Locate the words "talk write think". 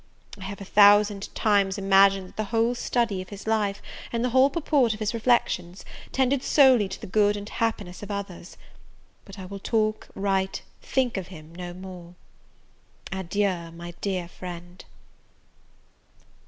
9.59-11.17